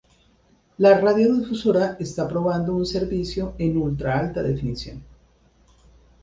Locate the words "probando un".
2.27-2.87